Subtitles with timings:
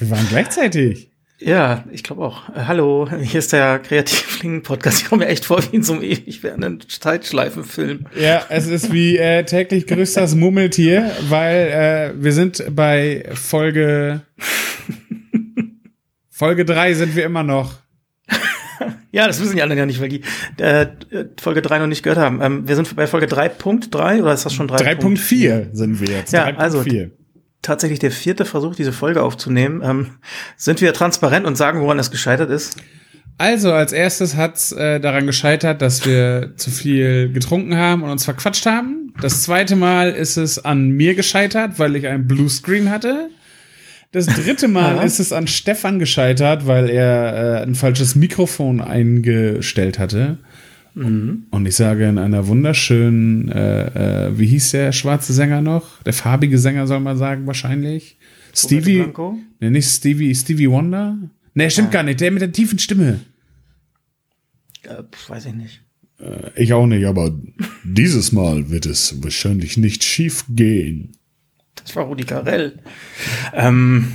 [0.00, 1.09] Wir waren gleichzeitig.
[1.40, 2.50] Ja, ich glaube auch.
[2.50, 5.02] Äh, hallo, hier ist der Kreativlingen-Podcast.
[5.02, 8.06] Ich komme mir echt vor wie in so einem ewig werdenden Zeitschleifenfilm.
[8.14, 14.20] Ja, es ist wie äh, täglich grüßt das Mummeltier, weil äh, wir sind bei Folge
[16.28, 17.72] Folge drei sind wir immer noch.
[19.10, 20.22] ja, das wissen die anderen ja nicht, weil die
[20.58, 20.88] äh,
[21.40, 22.42] Folge drei noch nicht gehört haben.
[22.42, 25.00] Ähm, wir sind bei Folge 3.3 oder ist das schon 3.4?
[25.00, 26.32] 3.4 sind wir jetzt.
[26.32, 26.58] Ja, 3.
[26.58, 27.10] also 4
[27.62, 29.82] tatsächlich der vierte Versuch, diese Folge aufzunehmen.
[29.84, 30.10] Ähm,
[30.56, 32.76] sind wir transparent und sagen, woran es gescheitert ist?
[33.38, 38.24] Also, als erstes hat's äh, daran gescheitert, dass wir zu viel getrunken haben und uns
[38.24, 39.14] verquatscht haben.
[39.22, 43.30] Das zweite Mal ist es an mir gescheitert, weil ich einen Bluescreen hatte.
[44.12, 49.98] Das dritte Mal ist es an Stefan gescheitert, weil er äh, ein falsches Mikrofon eingestellt
[49.98, 50.38] hatte.
[50.94, 51.44] Mhm.
[51.50, 56.02] Und ich sage in einer wunderschönen, äh, äh, wie hieß der schwarze Sänger noch?
[56.02, 58.18] Der farbige Sänger soll man sagen, wahrscheinlich.
[58.54, 59.06] Stevie.
[59.60, 61.16] Ne, nicht Stevie, Stevie Wonder?
[61.54, 62.00] Ne, stimmt ja.
[62.00, 62.20] gar nicht.
[62.20, 63.20] Der mit der tiefen Stimme.
[64.82, 65.82] Äh, weiß ich nicht.
[66.18, 67.38] Äh, ich auch nicht, aber
[67.84, 71.12] dieses Mal wird es wahrscheinlich nicht schief gehen.
[71.76, 72.78] Das war Rudi Carell.
[73.54, 74.12] Ähm,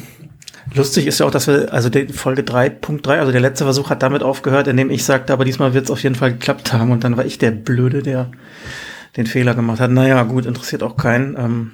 [0.76, 4.04] Lustig ist ja auch, dass wir, also die Folge 3.3, also der letzte Versuch hat
[4.04, 6.92] damit aufgehört, indem ich sagte, aber diesmal wird es auf jeden Fall geklappt haben.
[6.92, 8.32] Und dann war ich der Blöde, der
[9.16, 9.92] den Fehler gemacht hat.
[9.92, 11.38] Naja, gut, interessiert auch keinen.
[11.38, 11.72] Ähm,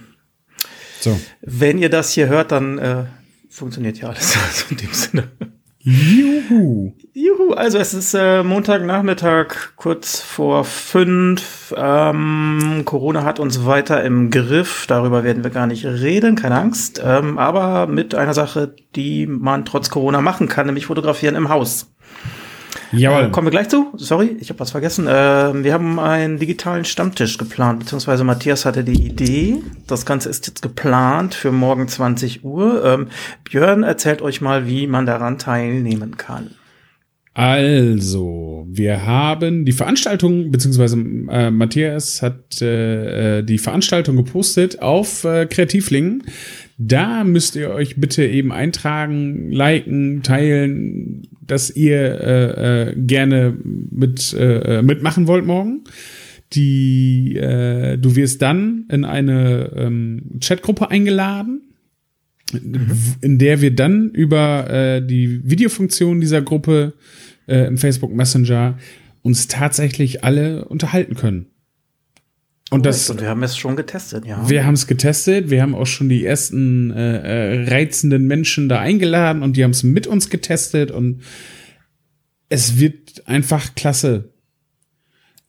[1.00, 1.20] so.
[1.42, 3.06] Wenn ihr das hier hört, dann äh,
[3.50, 4.38] funktioniert ja alles.
[4.48, 5.28] Also in dem Sinne.
[5.84, 6.94] Juhu.
[7.14, 11.74] Juhu, also es ist äh, Montagnachmittag, kurz vor fünf.
[11.76, 14.86] Ähm, Corona hat uns weiter im Griff.
[14.88, 17.02] Darüber werden wir gar nicht reden, keine Angst.
[17.04, 21.92] Ähm, aber mit einer Sache, die man trotz Corona machen kann, nämlich fotografieren im Haus.
[22.92, 23.26] Jawohl.
[23.26, 23.92] Äh, kommen wir gleich zu.
[23.96, 25.08] Sorry, ich habe was vergessen.
[25.08, 29.62] Äh, wir haben einen digitalen Stammtisch geplant, beziehungsweise Matthias hatte die Idee.
[29.88, 32.84] Das Ganze ist jetzt geplant für morgen 20 Uhr.
[32.84, 33.08] Ähm,
[33.44, 36.52] Björn erzählt euch mal, wie man daran teilnehmen kann.
[37.34, 40.98] Also, wir haben die Veranstaltung, beziehungsweise
[41.30, 46.24] äh, Matthias hat äh, äh die Veranstaltung gepostet auf äh, Kreativlingen.
[46.84, 53.56] Da müsst ihr euch bitte eben eintragen, liken, teilen, dass ihr äh, äh, gerne
[53.92, 55.84] mit, äh, äh, mitmachen wollt morgen.
[56.54, 61.62] Die, äh, du wirst dann in eine ähm, Chatgruppe eingeladen,
[62.52, 62.92] mhm.
[63.22, 66.94] in der wir dann über äh, die Videofunktion dieser Gruppe
[67.48, 68.80] äh, im Facebook Messenger
[69.22, 71.51] uns tatsächlich alle unterhalten können.
[72.74, 74.50] Und das, und wir haben es schon getestet, ja.
[74.50, 78.80] Wir haben es getestet, wir haben auch schon die ersten äh, äh, reizenden Menschen da
[78.80, 81.22] eingeladen und die haben es mit uns getestet und
[82.48, 84.30] es wird einfach klasse.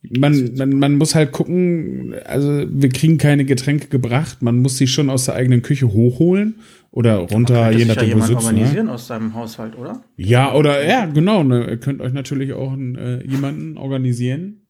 [0.03, 4.89] Man, man, man muss halt gucken, also wir kriegen keine Getränke gebracht, man muss sie
[4.89, 6.57] schon aus der eigenen Küche hochholen
[6.91, 8.33] oder runter, je nachdem, ja wo.
[8.33, 8.37] Ne?
[8.37, 8.93] organisieren ne?
[8.93, 10.03] aus seinem Haushalt, oder?
[10.17, 11.45] Ja, oder ja, genau.
[11.45, 14.67] Ne, ihr könnt euch natürlich auch äh, jemanden organisieren.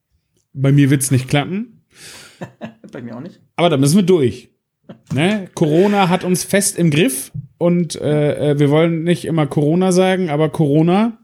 [0.53, 1.72] Bei mir wird's nicht klappen.
[2.93, 3.41] Bei mir auch nicht.
[3.57, 4.51] Aber da müssen wir durch.
[5.15, 5.49] Ne?
[5.55, 10.31] Corona hat uns fest im Griff und äh, äh, wir wollen nicht immer Corona sagen,
[10.31, 11.19] aber Corona.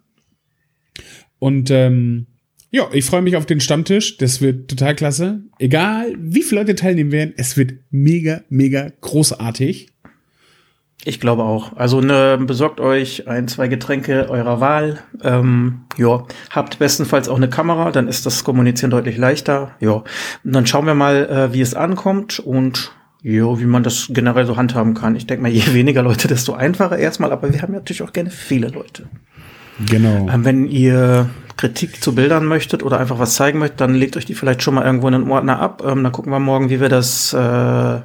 [1.39, 2.27] Und ähm,
[2.71, 4.19] ja, ich freue mich auf den Stammtisch.
[4.19, 5.43] Das wird total klasse.
[5.59, 9.89] Egal, wie viele Leute teilnehmen werden, es wird mega, mega großartig.
[11.09, 11.75] Ich glaube auch.
[11.75, 14.99] Also ne, besorgt euch ein, zwei Getränke eurer Wahl.
[15.23, 19.71] Ähm, ja, habt bestenfalls auch eine Kamera, dann ist das Kommunizieren deutlich leichter.
[19.81, 20.03] Ja,
[20.45, 22.93] und dann schauen wir mal, äh, wie es ankommt und
[23.23, 25.17] ja, wie man das generell so handhaben kann.
[25.17, 27.33] Ich denke mal, je weniger Leute, desto einfacher erstmal.
[27.33, 29.09] Aber wir haben ja natürlich auch gerne viele Leute.
[29.89, 30.29] Genau.
[30.31, 34.27] Ähm, wenn ihr Kritik zu Bildern möchtet oder einfach was zeigen möchtet, dann legt euch
[34.27, 35.83] die vielleicht schon mal irgendwo in einen Ordner ab.
[35.87, 38.01] Ähm, dann gucken wir morgen, wie wir das äh,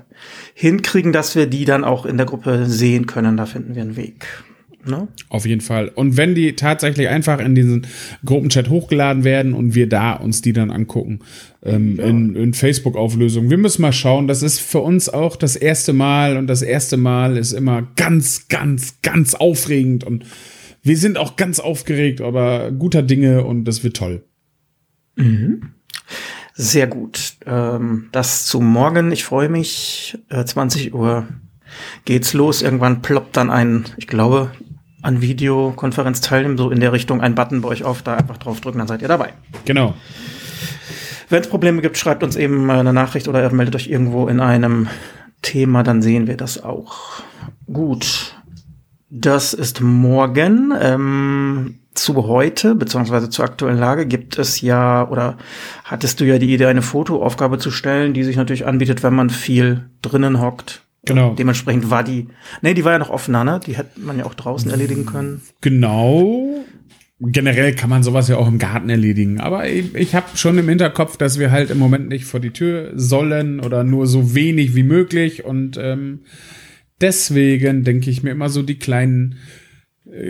[0.53, 3.37] hinkriegen, dass wir die dann auch in der Gruppe sehen können.
[3.37, 4.25] Da finden wir einen Weg.
[4.85, 5.07] Ne?
[5.29, 5.89] Auf jeden Fall.
[5.89, 7.87] Und wenn die tatsächlich einfach in diesen
[8.25, 11.19] Gruppenchat hochgeladen werden und wir da uns die dann angucken,
[11.63, 12.03] ähm, ja.
[12.03, 13.49] in, in Facebook-Auflösung.
[13.49, 14.27] Wir müssen mal schauen.
[14.27, 18.49] Das ist für uns auch das erste Mal und das erste Mal ist immer ganz,
[18.49, 20.25] ganz, ganz aufregend und
[20.85, 24.25] wir sind auch ganz aufgeregt, aber guter Dinge und das wird toll.
[25.15, 25.61] Mhm.
[26.53, 27.33] Sehr gut.
[27.45, 29.11] Ähm, das zu morgen.
[29.11, 30.17] Ich freue mich.
[30.29, 31.27] Äh, 20 Uhr
[32.05, 32.61] geht's los.
[32.61, 34.51] Irgendwann ploppt dann ein, ich glaube,
[35.01, 38.61] an Videokonferenz teilnehmen, so in der Richtung ein Button bei euch auf, da einfach drauf
[38.61, 39.33] drücken, dann seid ihr dabei.
[39.65, 39.95] Genau.
[41.29, 44.87] Wenn es Probleme gibt, schreibt uns eben eine Nachricht oder meldet euch irgendwo in einem
[45.41, 47.21] Thema, dann sehen wir das auch.
[47.71, 48.35] Gut.
[49.09, 50.73] Das ist morgen.
[50.79, 55.37] Ähm, zu heute, beziehungsweise zur aktuellen Lage, gibt es ja, oder
[55.83, 59.29] hattest du ja die Idee, eine Fotoaufgabe zu stellen, die sich natürlich anbietet, wenn man
[59.29, 60.83] viel drinnen hockt.
[61.05, 61.33] Genau.
[61.33, 62.27] Dementsprechend war die,
[62.61, 63.59] nee, die war ja noch offener, ne?
[63.65, 65.41] Die hätte man ja auch draußen erledigen können.
[65.59, 66.63] Genau.
[67.19, 69.39] Generell kann man sowas ja auch im Garten erledigen.
[69.39, 72.51] Aber ich, ich habe schon im Hinterkopf, dass wir halt im Moment nicht vor die
[72.51, 75.43] Tür sollen oder nur so wenig wie möglich.
[75.43, 76.21] Und ähm,
[77.01, 79.35] deswegen denke ich mir immer so die kleinen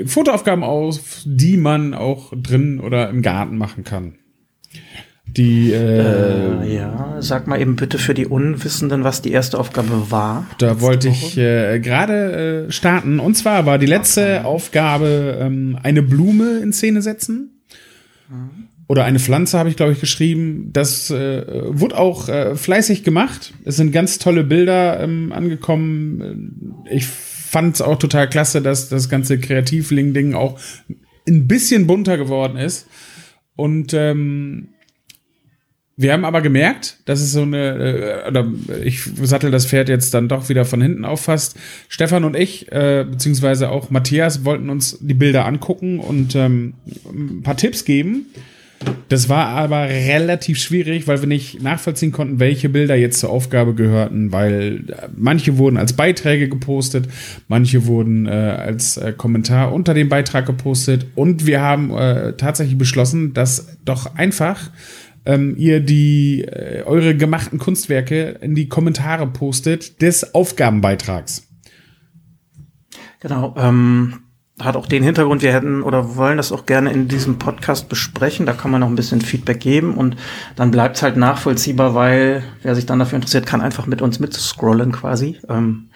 [0.06, 4.16] Fotoaufgaben aus, die man auch drin oder im Garten machen kann.
[5.26, 10.12] Die, äh, Äh, ja, sag mal eben bitte für die Unwissenden, was die erste Aufgabe
[10.12, 10.46] war.
[10.60, 13.20] Da wollte ich äh, gerade äh, starten.
[13.20, 17.62] Und zwar war die letzte Aufgabe ähm, eine Blume in Szene setzen.
[18.88, 20.70] Oder eine Pflanze habe ich, glaube ich, geschrieben.
[20.74, 23.54] Das äh, wurde auch äh, fleißig gemacht.
[23.66, 26.84] Es sind ganz tolle Bilder ähm, angekommen.
[26.92, 27.08] Ich
[27.54, 30.60] fand es auch total klasse, dass das ganze Kreativling-Ding auch
[31.28, 32.88] ein bisschen bunter geworden ist.
[33.56, 34.70] Und ähm,
[35.96, 38.52] wir haben aber gemerkt, dass es so eine, äh, oder
[38.84, 41.56] ich sattel das Pferd jetzt dann doch wieder von hinten auf fast.
[41.90, 46.74] Stefan und ich, äh, beziehungsweise auch Matthias, wollten uns die Bilder angucken und ähm,
[47.06, 48.26] ein paar Tipps geben.
[49.10, 53.76] Das war aber relativ schwierig, weil wir nicht nachvollziehen konnten, welche Bilder jetzt zur Aufgabe
[53.76, 57.08] gehörten, weil äh, manche wurden als Beiträge gepostet,
[57.48, 62.78] manche wurden äh, als äh, Kommentar unter dem Beitrag gepostet und wir haben äh, tatsächlich
[62.78, 64.72] beschlossen, dass doch einfach
[65.26, 71.48] ähm, ihr die äh, eure gemachten Kunstwerke in die Kommentare postet des Aufgabenbeitrags.
[73.20, 74.23] Genau, ähm,
[74.60, 78.46] hat auch den Hintergrund, wir hätten oder wollen das auch gerne in diesem Podcast besprechen.
[78.46, 80.16] Da kann man noch ein bisschen Feedback geben und
[80.56, 84.20] dann bleibt es halt nachvollziehbar, weil wer sich dann dafür interessiert, kann einfach mit uns
[84.20, 85.40] mitscrollen quasi.
[85.50, 85.90] Ähm,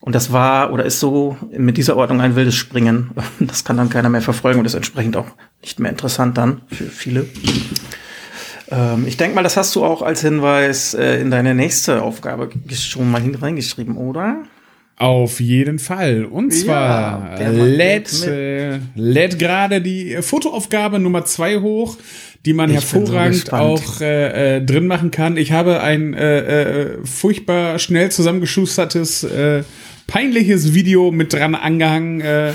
[0.00, 3.10] und das war oder ist so mit dieser Ordnung ein wildes Springen.
[3.40, 5.26] Das kann dann keiner mehr verfolgen und ist entsprechend auch
[5.60, 7.26] nicht mehr interessant dann für viele.
[8.70, 12.50] Ähm, ich denke mal, das hast du auch als Hinweis äh, in deine nächste Aufgabe
[12.72, 14.44] schon mal hin reingeschrieben, oder?
[14.96, 16.24] Auf jeden Fall.
[16.24, 21.96] Und zwar Ja, lädt, äh, lädt gerade die Fotoaufgabe Nummer zwei hoch,
[22.46, 23.62] die man Ich so hervorragend gespannt.
[23.62, 25.36] auch äh, äh, drin machen kann.
[25.36, 26.38] Ich habe ein äh,
[26.82, 29.64] äh, furchtbar schnell zusammengeschustertes, äh,
[30.06, 32.20] peinliches Video mit dran angehangen.
[32.20, 32.52] Äh,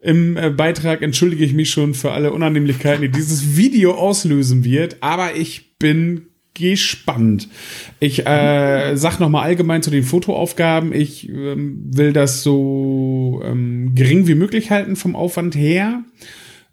[0.00, 4.96] Im äh, Beitrag entschuldige ich mich schon für alle Unannehmlichkeiten, die dieses Video auslösen wird.
[5.00, 7.48] Aber ich bin gespannt.
[8.00, 10.92] Ich äh, sag noch mal allgemein zu den Fotoaufgaben.
[10.92, 16.02] Ich ähm, will das so ähm, gering wie möglich halten vom Aufwand her.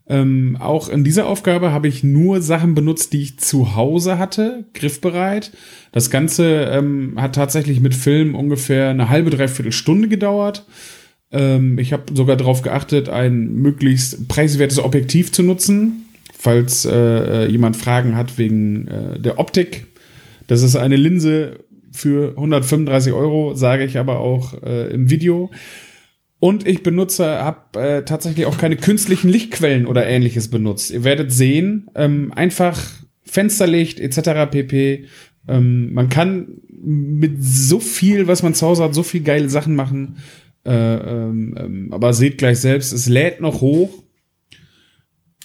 [0.07, 4.65] Ähm, auch in dieser Aufgabe habe ich nur Sachen benutzt, die ich zu Hause hatte,
[4.73, 5.51] griffbereit.
[5.91, 10.65] Das Ganze ähm, hat tatsächlich mit Film ungefähr eine halbe, dreiviertel Stunde gedauert.
[11.31, 16.05] Ähm, ich habe sogar darauf geachtet, ein möglichst preiswertes Objektiv zu nutzen,
[16.43, 16.91] falls äh,
[17.45, 19.85] äh, jemand Fragen hat wegen äh, der Optik.
[20.47, 21.59] Das ist eine Linse
[21.93, 25.51] für 135 Euro, sage ich aber auch äh, im Video.
[26.39, 30.91] Und ich benutze, habe äh, tatsächlich auch keine künstlichen Lichtquellen oder ähnliches benutzt.
[30.91, 32.77] Ihr werdet sehen, ähm, einfach
[33.21, 34.51] Fensterlicht etc.
[34.51, 35.05] pp.
[35.47, 39.77] Ähm, man kann mit so viel, was man zu Hause hat, so viel geile Sachen
[39.77, 40.17] machen.
[40.65, 44.02] Äh, ähm, ähm, aber seht gleich selbst, es lädt noch hoch.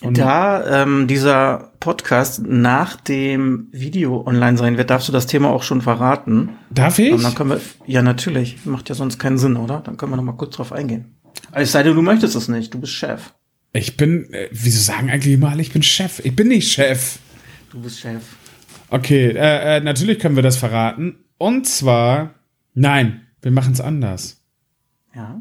[0.00, 5.64] Da ähm, dieser Podcast nach dem Video online sein wird, darfst du das Thema auch
[5.64, 6.50] schon verraten.
[6.70, 7.12] Darf ich?
[7.12, 9.80] Und dann können wir, ja natürlich, macht ja sonst keinen Sinn, oder?
[9.80, 11.16] Dann können wir noch mal kurz drauf eingehen.
[11.50, 13.32] Also es sei denn, du möchtest es nicht, du bist Chef.
[13.72, 16.20] Ich bin, äh, wieso sagen eigentlich immer alle, ich bin Chef?
[16.24, 17.18] Ich bin nicht Chef.
[17.70, 18.22] Du bist Chef.
[18.90, 21.24] Okay, äh, äh, natürlich können wir das verraten.
[21.38, 22.34] Und zwar,
[22.74, 24.42] nein, wir machen es anders.
[25.14, 25.40] Ja.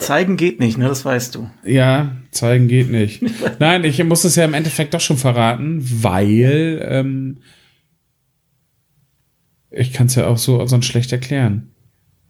[0.00, 0.88] Zeigen geht nicht, ne?
[0.88, 1.50] Das weißt du.
[1.64, 3.22] Ja, zeigen geht nicht.
[3.60, 7.38] Nein, ich muss es ja im Endeffekt doch schon verraten, weil ähm,
[9.70, 11.70] ich kann es ja auch so sonst schlecht erklären.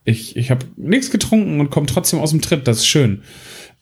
[0.04, 3.22] Ich, ich habe nichts getrunken und komme trotzdem aus dem Tritt, das ist schön.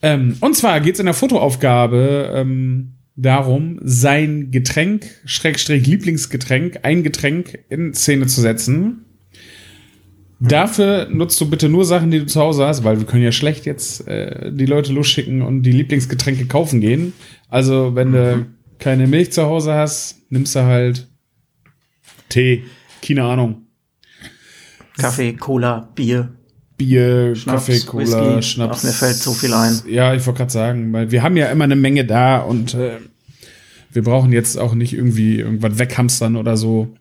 [0.01, 7.03] Ähm, und zwar geht es in der Fotoaufgabe ähm, darum, sein Getränk, Schrägstrich Lieblingsgetränk, ein
[7.03, 9.05] Getränk in Szene zu setzen.
[10.39, 13.33] Dafür nutzt du bitte nur Sachen, die du zu Hause hast, weil wir können ja
[13.33, 17.13] schlecht jetzt äh, die Leute losschicken und die Lieblingsgetränke kaufen gehen.
[17.49, 18.45] Also, wenn du
[18.77, 21.07] keine Milch zu Hause hast, nimmst du halt
[22.29, 22.63] Tee,
[23.05, 23.63] keine Ahnung.
[24.97, 26.29] Kaffee, Cola, Bier.
[26.77, 28.43] Bier, Schnaps, Kaffee, Cola, Whisky.
[28.43, 28.79] Schnaps.
[28.79, 29.81] Ach, mir fällt so viel ein.
[29.87, 32.99] Ja, ich wollte gerade sagen, weil wir haben ja immer eine Menge da und äh,
[33.91, 36.95] wir brauchen jetzt auch nicht irgendwie irgendwas weghamstern oder so.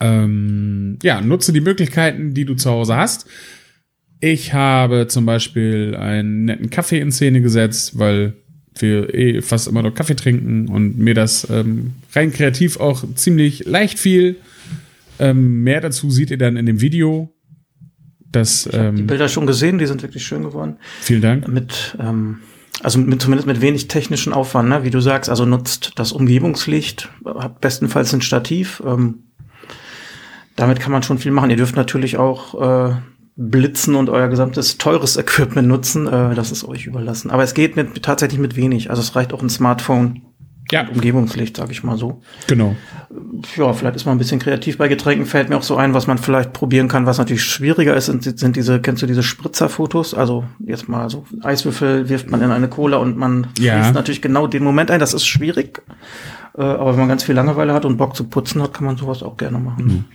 [0.00, 3.26] Ähm, ähm, ja, nutze die Möglichkeiten, die du zu Hause hast.
[4.20, 8.34] Ich habe zum Beispiel einen netten Kaffee in Szene gesetzt, weil
[8.78, 13.64] wir eh fast immer noch Kaffee trinken und mir das ähm, rein kreativ auch ziemlich
[13.64, 14.36] leicht fiel.
[15.18, 17.32] Ähm, mehr dazu seht ihr dann in dem Video.
[18.32, 20.76] Das, Ich habe die ähm, Bilder schon gesehen, die sind wirklich schön geworden.
[21.00, 21.48] vielen Dank.
[21.48, 22.38] Mit, ähm,
[22.82, 24.84] also mit, zumindest mit wenig technischen Aufwand, ne?
[24.84, 28.82] wie du sagst, also nutzt das Umgebungslicht, habt bestenfalls ein Stativ.
[28.84, 29.25] Ähm,
[30.56, 31.50] damit kann man schon viel machen.
[31.50, 32.94] Ihr dürft natürlich auch äh,
[33.36, 36.06] blitzen und euer gesamtes teures Equipment nutzen.
[36.06, 37.30] Äh, das ist euch überlassen.
[37.30, 38.90] Aber es geht mit, tatsächlich mit wenig.
[38.90, 40.22] Also es reicht auch ein Smartphone.
[40.72, 42.22] Ja, Umgebungslicht, sage ich mal so.
[42.48, 42.74] genau.
[43.56, 45.24] Ja, vielleicht ist man ein bisschen kreativ bei Getränken.
[45.24, 48.24] Fällt mir auch so ein, was man vielleicht probieren kann, was natürlich schwieriger ist, sind,
[48.36, 50.12] sind diese, kennst du diese Spritzerfotos?
[50.12, 53.74] Also jetzt mal so Eiswürfel wirft man in eine Cola und man Ja.
[53.80, 54.98] fließt natürlich genau den Moment ein.
[54.98, 55.82] Das ist schwierig.
[56.56, 58.96] Äh, aber wenn man ganz viel Langeweile hat und Bock zu putzen hat, kann man
[58.96, 60.06] sowas auch gerne machen.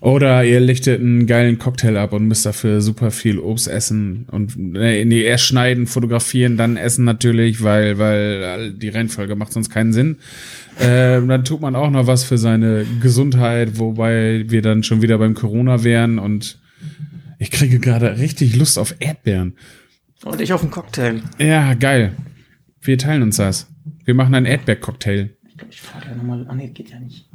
[0.00, 4.56] Oder ihr lichtet einen geilen Cocktail ab und müsst dafür super viel Obst essen und
[4.56, 9.92] nee, nee, erst schneiden, fotografieren, dann essen natürlich, weil, weil die Reihenfolge macht sonst keinen
[9.92, 10.16] Sinn.
[10.80, 15.18] Ähm, dann tut man auch noch was für seine Gesundheit, wobei wir dann schon wieder
[15.18, 16.58] beim Corona wären und
[17.38, 19.54] ich kriege gerade richtig Lust auf Erdbeeren.
[20.24, 21.20] Und ich auf einen Cocktail.
[21.38, 22.12] Ja, geil.
[22.80, 23.68] Wir teilen uns das.
[24.04, 25.36] Wir machen einen Erdbeercocktail.
[25.56, 26.44] Ich glaube, ich fahre gleich nochmal.
[26.48, 27.30] Ah, nee, geht ja nicht.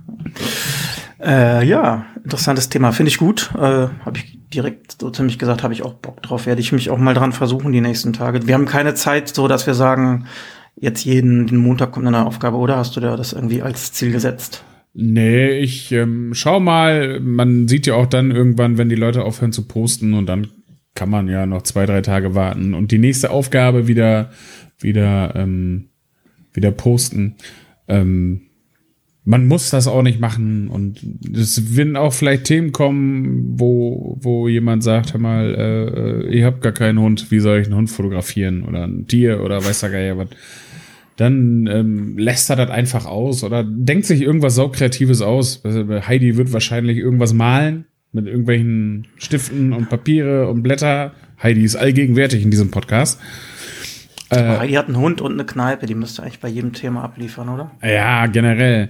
[1.19, 2.91] Äh, ja, interessantes Thema.
[2.91, 3.49] Finde ich gut.
[3.55, 6.45] Äh, habe ich direkt so ziemlich gesagt, habe ich auch Bock drauf.
[6.45, 8.45] Werde ich mich auch mal dran versuchen die nächsten Tage.
[8.45, 10.27] Wir haben keine Zeit, so dass wir sagen,
[10.75, 14.11] jetzt jeden den Montag kommt eine Aufgabe, oder hast du da das irgendwie als Ziel
[14.11, 14.63] gesetzt?
[14.93, 19.51] Nee, ich ähm, schau mal, man sieht ja auch dann irgendwann, wenn die Leute aufhören
[19.51, 20.47] zu posten und dann
[20.93, 24.29] kann man ja noch zwei, drei Tage warten und die nächste Aufgabe wieder,
[24.77, 25.89] wieder, ähm,
[26.53, 27.37] wieder posten.
[27.87, 28.41] Ähm,
[29.23, 30.99] man muss das auch nicht machen und
[31.31, 36.61] es werden auch vielleicht Themen kommen, wo, wo jemand sagt, hör mal, äh, ihr habt
[36.61, 39.89] gar keinen Hund, wie soll ich einen Hund fotografieren oder ein Tier oder weiß der
[39.91, 40.29] Geier was
[41.21, 45.61] dann ähm, lässt er das einfach aus oder denkt sich irgendwas saukreatives aus.
[45.63, 51.13] Heidi wird wahrscheinlich irgendwas malen mit irgendwelchen Stiften und Papiere und Blätter.
[51.41, 53.19] Heidi ist allgegenwärtig in diesem Podcast.
[54.31, 57.49] Äh, Heidi hat einen Hund und eine Kneipe, die müsste eigentlich bei jedem Thema abliefern,
[57.49, 57.71] oder?
[57.83, 58.87] Ja, generell.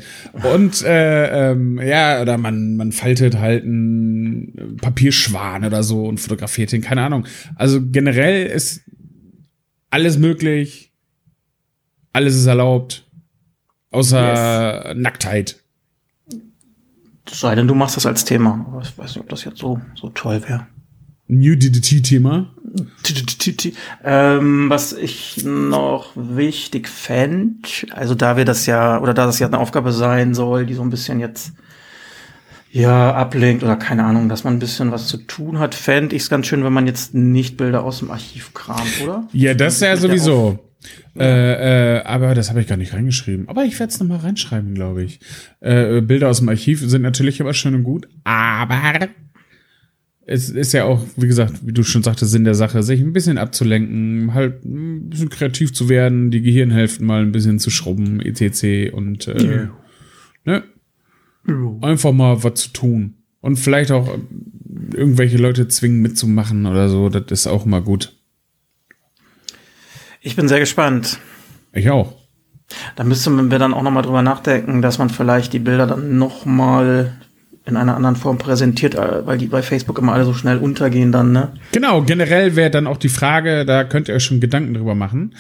[0.54, 6.72] Und äh, ähm, ja, oder man, man faltet halt einen Papierschwan oder so und fotografiert
[6.74, 7.26] ihn, keine Ahnung.
[7.56, 8.82] Also generell ist
[9.90, 10.94] alles möglich,
[12.14, 13.08] alles ist erlaubt,
[13.90, 15.58] außer Nacktheit.
[17.26, 18.66] Es sei denn, du machst das als Thema.
[18.68, 20.68] Aber ich weiß nicht, ob das jetzt so, so toll wäre.
[21.28, 22.54] Nudity-Thema.
[24.04, 29.48] Ähm, was ich noch wichtig fände, also da wir das ja, oder da das ja
[29.48, 31.54] eine Aufgabe sein soll, die so ein bisschen jetzt
[32.72, 36.24] ja ablenkt oder keine Ahnung, dass man ein bisschen was zu tun hat, fände ich
[36.24, 39.28] es ganz schön, wenn man jetzt nicht Bilder aus dem Archiv kramt, oder?
[39.34, 40.60] Ja, das ja Mit der sowieso.
[41.18, 43.50] Äh, äh, aber das habe ich gar nicht reingeschrieben.
[43.50, 45.20] Aber ich werde es nochmal reinschreiben, glaube ich.
[45.60, 49.10] Äh, Bilder aus dem Archiv sind natürlich aber schön und gut, aber
[50.32, 53.12] es ist ja auch, wie gesagt, wie du schon sagtest, Sinn der Sache, sich ein
[53.12, 58.22] bisschen abzulenken, halt ein bisschen kreativ zu werden, die Gehirnhälften mal ein bisschen zu schrubben,
[58.22, 58.94] etc.
[58.94, 59.68] Und äh,
[60.46, 60.64] ne?
[61.82, 63.16] einfach mal was zu tun.
[63.42, 64.18] Und vielleicht auch
[64.94, 68.16] irgendwelche Leute zwingen mitzumachen oder so, das ist auch immer gut.
[70.22, 71.20] Ich bin sehr gespannt.
[71.74, 72.16] Ich auch.
[72.96, 77.18] Da müssten wir dann auch nochmal drüber nachdenken, dass man vielleicht die Bilder dann nochmal
[77.72, 81.12] in einer anderen Form präsentiert, äh, weil die bei Facebook immer alle so schnell untergehen
[81.12, 81.54] dann, ne?
[81.72, 85.36] Genau, generell wäre dann auch die Frage, da könnt ihr euch schon Gedanken drüber machen,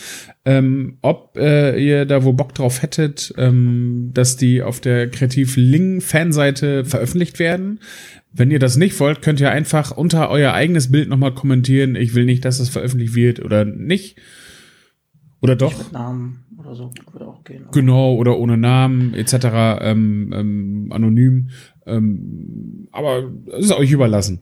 [0.45, 5.55] ähm, ob äh, ihr da wo Bock drauf hättet, ähm, dass die auf der Kreativ
[5.55, 7.79] Ling Fanseite veröffentlicht werden.
[8.33, 12.15] Wenn ihr das nicht wollt, könnt ihr einfach unter euer eigenes Bild nochmal kommentieren, ich
[12.15, 14.17] will nicht, dass es veröffentlicht wird oder nicht.
[15.41, 15.77] Oder doch.
[15.77, 17.65] Mit Namen oder so würde auch gehen.
[17.71, 19.33] Genau, oder ohne Namen etc.
[19.81, 21.49] Ähm, ähm, anonym.
[21.91, 24.41] Ähm, aber es ist euch überlassen.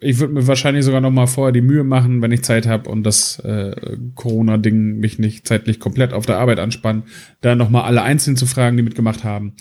[0.00, 2.90] Ich würde mir wahrscheinlich sogar noch mal vorher die Mühe machen, wenn ich Zeit habe
[2.90, 7.04] und das äh, Corona-Ding mich nicht zeitlich komplett auf der Arbeit anspannt,
[7.40, 9.54] da noch mal alle einzeln zu fragen, die mitgemacht haben.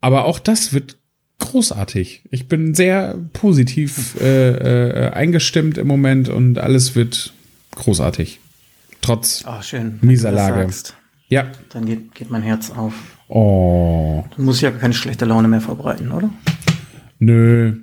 [0.00, 0.96] Aber auch das wird
[1.38, 2.24] großartig.
[2.30, 4.52] Ich bin sehr positiv äh,
[5.06, 7.34] äh, eingestimmt im Moment und alles wird
[7.74, 8.40] großartig.
[9.02, 9.98] Trotz Ah, schön.
[10.00, 10.66] Mieser Lage.
[11.28, 11.50] ja.
[11.70, 12.94] Dann geht, geht mein Herz auf.
[13.28, 16.30] Oh, Dann muss ich ja keine schlechte Laune mehr verbreiten, oder?
[17.18, 17.80] nö.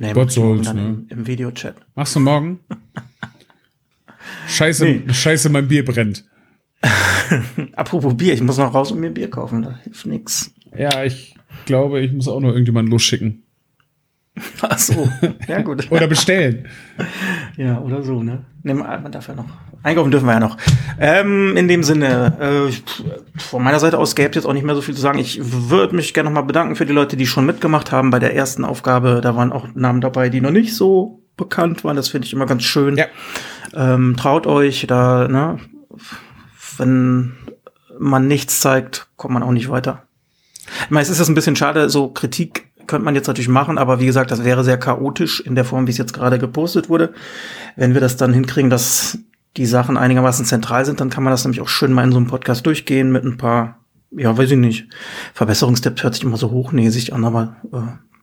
[0.00, 0.80] Nee, Gott soll's, ne?
[0.80, 1.74] im, im Videochat.
[1.96, 2.60] Machst du morgen?
[4.48, 5.12] Scheiße, Nee.
[5.12, 6.24] scheiße, mein Bier brennt.
[7.74, 9.62] Apropos Bier, ich muss noch raus und mir Bier kaufen.
[9.62, 10.52] Da hilft nix.
[10.76, 11.34] Ja, ich
[11.66, 13.42] glaube, ich muss auch noch irgendjemanden losschicken.
[14.62, 15.08] Ach so,
[15.46, 15.90] ja gut.
[15.90, 16.66] Oder bestellen.
[17.56, 18.44] ja, oder so, ne?
[18.62, 19.46] Nehmen, man darf ja noch.
[19.82, 20.56] Einkaufen dürfen wir ja noch.
[20.98, 24.82] Ähm, in dem Sinne, äh, von meiner Seite aus gäbe jetzt auch nicht mehr so
[24.82, 25.18] viel zu sagen.
[25.18, 28.34] Ich würde mich gerne nochmal bedanken für die Leute, die schon mitgemacht haben bei der
[28.34, 29.20] ersten Aufgabe.
[29.22, 31.96] Da waren auch Namen dabei, die noch nicht so bekannt waren.
[31.96, 32.96] Das finde ich immer ganz schön.
[32.96, 33.06] Ja.
[33.74, 35.58] Ähm, traut euch, da, ne,
[36.76, 37.34] wenn
[37.98, 40.02] man nichts zeigt, kommt man auch nicht weiter.
[40.84, 43.78] Ich meine, es ist jetzt ein bisschen schade, so Kritik könnte man jetzt natürlich machen,
[43.78, 46.88] aber wie gesagt, das wäre sehr chaotisch in der Form, wie es jetzt gerade gepostet
[46.88, 47.12] wurde.
[47.76, 49.18] Wenn wir das dann hinkriegen, dass
[49.56, 52.18] die Sachen einigermaßen zentral sind, dann kann man das nämlich auch schön mal in so
[52.18, 53.78] einem Podcast durchgehen mit ein paar,
[54.10, 54.88] ja, weiß ich nicht,
[55.34, 57.78] Verbesserungstipps hört sich immer so hochnäsig an, aber äh,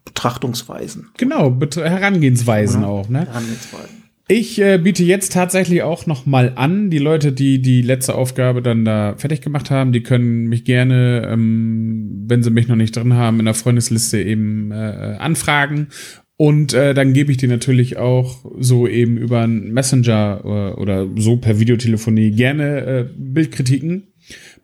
[0.05, 1.09] Betrachtungsweisen.
[1.17, 3.25] Genau, Bet Herangehensweisen ja, auch, ne?
[3.25, 4.04] Herangehensweisen.
[4.27, 8.63] Ich äh, biete jetzt tatsächlich auch noch mal an, die Leute, die die letzte Aufgabe
[8.63, 12.95] dann da fertig gemacht haben, die können mich gerne, ähm, wenn sie mich noch nicht
[12.95, 15.89] drin haben, in der Freundesliste eben äh, anfragen.
[16.37, 21.07] Und äh, dann gebe ich die natürlich auch so eben über einen Messenger äh, oder
[21.15, 24.07] so per Videotelefonie gerne äh, Bildkritiken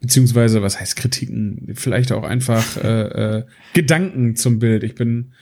[0.02, 1.74] beziehungsweise was heißt Kritiken?
[1.76, 4.84] Vielleicht auch einfach äh, äh, Gedanken zum Bild.
[4.84, 5.34] Ich bin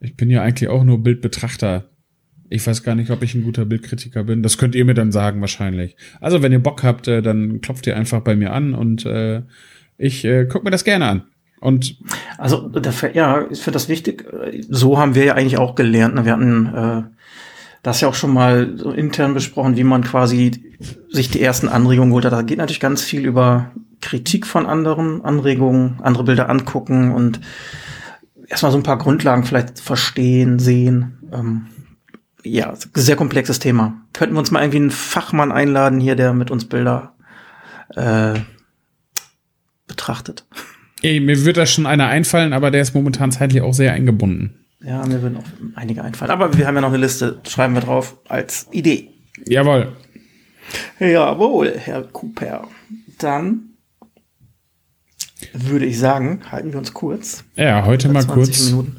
[0.00, 1.90] ich bin ja eigentlich auch nur Bildbetrachter.
[2.54, 4.44] Ich weiß gar nicht, ob ich ein guter Bildkritiker bin.
[4.44, 5.96] Das könnt ihr mir dann sagen wahrscheinlich.
[6.20, 9.42] Also wenn ihr Bock habt, äh, dann klopft ihr einfach bei mir an und äh,
[9.98, 11.22] ich äh, guck mir das gerne an.
[11.60, 11.96] Und
[12.38, 14.24] also dafür, ja, ich finde das wichtig.
[14.68, 16.14] So haben wir ja eigentlich auch gelernt.
[16.14, 16.24] Ne?
[16.24, 17.02] Wir hatten äh,
[17.82, 20.72] das ja auch schon mal so intern besprochen, wie man quasi
[21.10, 22.24] sich die ersten Anregungen holt.
[22.24, 27.40] Da geht natürlich ganz viel über Kritik von anderen, Anregungen, andere Bilder angucken und
[28.48, 31.18] erstmal so ein paar Grundlagen vielleicht verstehen, sehen.
[31.32, 31.66] Ähm,
[32.44, 34.00] ja, sehr komplexes Thema.
[34.12, 37.14] Könnten wir uns mal irgendwie einen Fachmann einladen hier, der mit uns Bilder
[37.94, 38.34] äh,
[39.86, 40.46] betrachtet?
[41.02, 44.64] Ey, mir wird da schon einer einfallen, aber der ist momentan zeitlich auch sehr eingebunden.
[44.82, 45.44] Ja, mir würden auch
[45.76, 46.30] einige einfallen.
[46.30, 49.10] Aber wir haben ja noch eine Liste, schreiben wir drauf als Idee.
[49.46, 49.92] Jawohl.
[50.98, 52.68] Jawohl, Herr Cooper.
[53.18, 53.70] Dann
[55.52, 57.44] würde ich sagen, halten wir uns kurz.
[57.56, 58.70] Ja, heute mal kurz.
[58.70, 58.96] Minuten.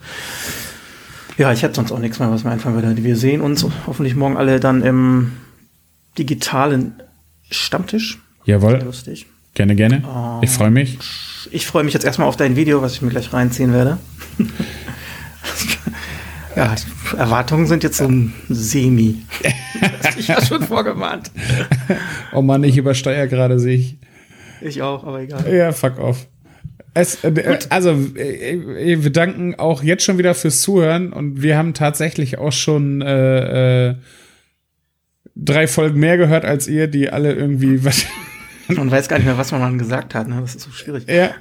[1.38, 3.04] Ja, ich hätte sonst auch nichts mehr, was mir einfallen würde.
[3.04, 5.32] Wir sehen uns hoffentlich morgen alle dann im
[6.18, 7.02] digitalen
[7.52, 8.20] Stammtisch.
[8.46, 8.82] Jawohl.
[8.84, 9.26] lustig.
[9.54, 10.04] Gerne, gerne.
[10.04, 10.98] Uh, ich freue mich.
[11.52, 13.98] Ich freue mich jetzt erstmal auf dein Video, was ich mir gleich reinziehen werde.
[16.56, 16.76] ja,
[17.18, 19.24] Erwartungen sind jetzt so ein Semi.
[20.02, 21.32] das ich ja schon vorgewarnt.
[22.34, 23.98] oh Mann, ich übersteuere gerade sich.
[24.62, 25.54] Ich auch, aber egal.
[25.54, 26.28] Ja, fuck off.
[26.96, 31.74] Es, äh, also, äh, wir danken auch jetzt schon wieder fürs Zuhören und wir haben
[31.74, 33.96] tatsächlich auch schon äh, äh,
[35.36, 38.06] drei Folgen mehr gehört als ihr, die alle irgendwie was.
[38.70, 40.40] Man weiß gar nicht mehr, was man mal gesagt hat, ne?
[40.40, 41.04] Das ist so schwierig.
[41.08, 41.32] Ja.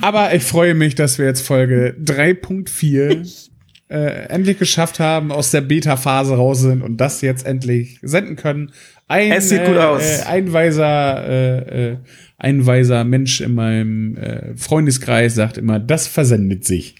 [0.00, 3.50] Aber ich freue mich, dass wir jetzt Folge 3.4
[3.90, 8.72] äh, endlich geschafft haben, aus der Beta-Phase raus sind und das jetzt endlich senden können.
[9.08, 10.02] Ein, es sieht gut äh, aus.
[10.02, 11.96] Äh, ein weiser, äh, äh,
[12.36, 16.94] ein weiser Mensch in meinem äh, Freundeskreis sagt immer, das versendet sich.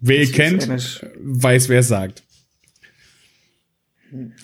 [0.00, 0.66] Wer ihr kennt,
[1.20, 2.22] weiß, wer es sagt.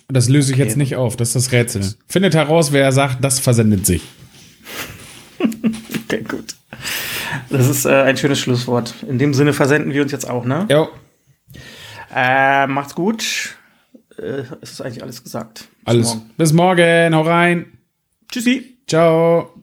[0.09, 0.69] Das löse ich okay.
[0.69, 1.83] jetzt nicht auf, das ist das Rätsel.
[2.07, 4.03] Findet heraus, wer sagt, das versendet sich.
[5.41, 6.55] okay, gut.
[7.49, 8.95] Das ist äh, ein schönes Schlusswort.
[9.09, 10.67] In dem Sinne versenden wir uns jetzt auch, ne?
[10.69, 10.89] Ja.
[12.15, 13.57] Äh, macht's gut.
[14.19, 15.59] Äh, es ist eigentlich alles gesagt.
[15.59, 16.07] Bis alles.
[16.15, 16.31] Morgen.
[16.37, 17.15] Bis morgen.
[17.15, 17.79] Hau rein.
[18.31, 18.79] Tschüssi.
[18.87, 19.56] Ciao.